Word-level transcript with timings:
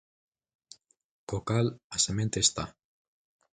Co 1.27 1.37
cal, 1.47 1.67
a 1.95 1.97
semente 2.05 2.37
está. 2.45 2.63